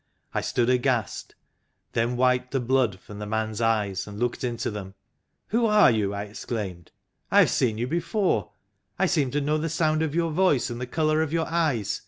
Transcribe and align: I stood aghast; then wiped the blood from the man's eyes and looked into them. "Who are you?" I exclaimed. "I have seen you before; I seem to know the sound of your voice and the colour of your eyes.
I 0.33 0.41
stood 0.41 0.67
aghast; 0.67 1.35
then 1.93 2.17
wiped 2.17 2.49
the 2.49 2.59
blood 2.59 2.99
from 3.01 3.19
the 3.19 3.27
man's 3.27 3.61
eyes 3.61 4.07
and 4.07 4.17
looked 4.17 4.43
into 4.43 4.71
them. 4.71 4.95
"Who 5.49 5.67
are 5.67 5.91
you?" 5.91 6.11
I 6.11 6.23
exclaimed. 6.23 6.89
"I 7.29 7.41
have 7.41 7.51
seen 7.51 7.77
you 7.77 7.85
before; 7.85 8.49
I 8.97 9.05
seem 9.05 9.29
to 9.29 9.39
know 9.41 9.59
the 9.59 9.69
sound 9.69 10.01
of 10.01 10.15
your 10.15 10.31
voice 10.31 10.71
and 10.71 10.81
the 10.81 10.87
colour 10.87 11.21
of 11.21 11.31
your 11.31 11.45
eyes. 11.47 11.99